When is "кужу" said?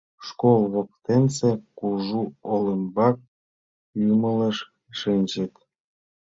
1.77-2.21